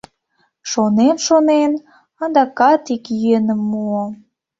Шонен-шонен, 0.71 1.71
адакат 2.23 2.85
ик 2.95 3.05
йӧным 3.23 3.61
муо. 3.71 4.03